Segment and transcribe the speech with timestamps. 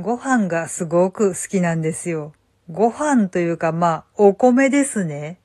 [0.00, 2.32] ご飯がすごく好きなんですよ。
[2.70, 5.40] ご飯というかまあ、お米ですね。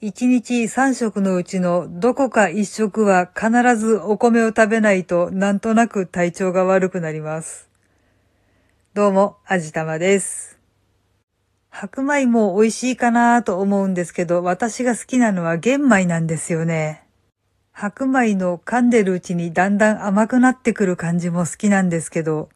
[0.00, 7.68] 一日三食のうちのどこか一食は必ずお米を食べないとなんとなく体調が悪くなります。
[8.94, 10.60] どうも、あじたまです。
[11.68, 17.02] 白米も美味しいかなと思うんですけど、私が好きなのは玄米なんですよね。
[17.72, 22.50] 白米の噛んでるうちにだんだん甘くなってくる感じも好きなんですけど、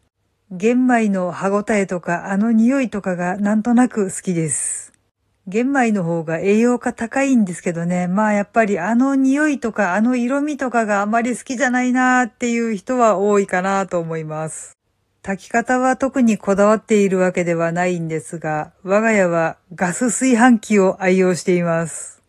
[0.57, 4.93] 玄米の歯ごたえとかあの匂いとかがなんとなく好きです。
[5.49, 14.75] 玄米の方が栄養価高いんですけどね、まあやっぱりあの匂いとかあの色味とかがあまり好きじゃないなーっていう人は多いかなと思います。
[15.25, 22.23] 炊き方は特にこだわっているわけではないんですが、我が家はガス炊飯器を愛用しています。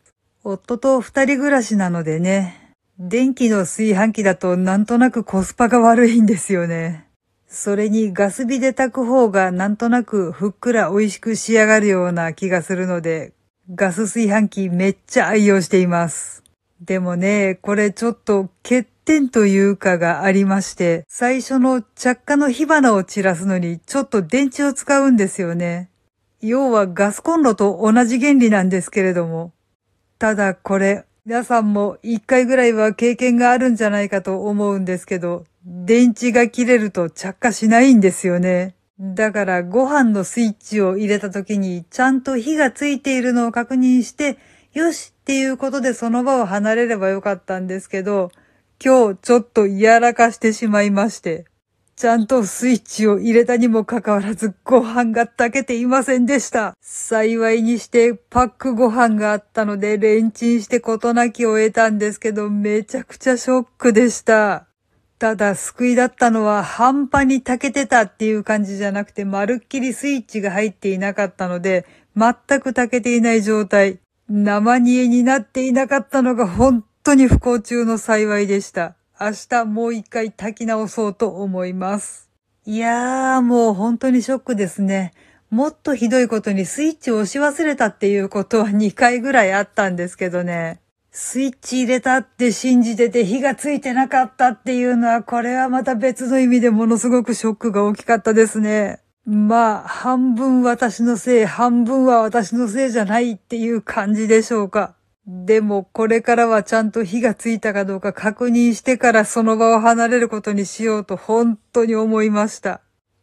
[0.43, 7.04] 夫と二人暮らしなのでね、電気の炊飯器だとなんとなくコスパが悪いんですよね。
[7.47, 13.33] それにガス火で炊く方がなんとなくふっくら美味しく仕上がるような気がするので、
[13.73, 16.43] ガス炊飯器めっちゃ愛用しています。
[16.81, 25.89] でもね、これちょっと欠点というかがありまして、最初の着火の火花を散らすのにちょっと電池を使うんですよね。
[26.41, 29.51] 要はガスコンロと同じ原理なんですけれども。
[30.19, 38.75] ただこれ、皆さんも一回ぐらいは経験があるんじゃないかと思うんですけど、電池が切れると着火しないんですよね。
[38.99, 44.37] だからご飯のスイッチを入れた時にちゃんと火がついているのを確認して、
[44.73, 48.29] よしっていうことでその場を離れればよかったんですけど、
[48.79, 51.45] 今日ちょっとやらかしてしまいまして、
[51.97, 56.75] ちゃんとスイッチを入れたにもかかわらずご飯が炊けていませんでした。
[56.81, 64.67] 幸いにしてパックご飯があったのでレンチンして事なきを得たんですけどめちゃくちゃショックでした。
[65.19, 71.85] ただ救いだったのは半端に炊けてたっていう感じじゃなくてまるっきりスイッチが入っていなかったので
[72.17, 73.99] 全く炊けていない状態。
[74.27, 78.95] 生煮えになっていなかったのが本当に不幸中の幸いでした。
[79.19, 82.29] 明日もう一回炊き直そうと思います。
[82.65, 85.13] いやーもう本当にショックですね。
[85.49, 90.81] もっとひどいことにスイッチを押し忘れたっていうことは2回ぐらいあったんですけどね。
[91.11, 98.99] スイッチ入れたって信じてて火がついてなかったっていうのは、これはまた別の意味でものすごくショックが大きかったですね。
[99.25, 104.94] まあ、半分私のせい、半分は私のせいじゃないっていう感じでしょうか。
[105.27, 112.81] でも、これからはちゃんと火がついたかどうか確認してからその場を離れることにしようと本当に思いました。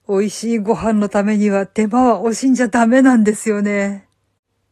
[0.09, 4.09] 美味しいご飯のためには手間は惜しんじゃダメなんですよね。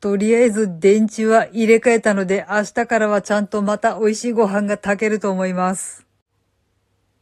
[0.00, 6.06] とりあえず電池は入れ替えたので明日からはちゃんとまた美味しいご飯が炊けると思います。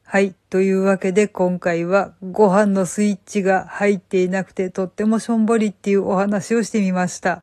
[0.05, 0.35] はい。
[0.49, 7.43] というわけで今回はご飯のスイッチが入っていなくてとってもしょんぼりっていうお話をしてみました。